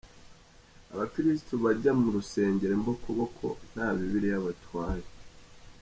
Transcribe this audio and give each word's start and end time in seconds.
Abakirisitu 0.93 1.53
bajya 1.63 1.91
mu 1.99 2.07
rusengero 2.15 2.73
imbokoboko 2.79 3.45
nta 3.71 3.87
bibiliya 3.97 4.37
batwaye. 4.45 5.07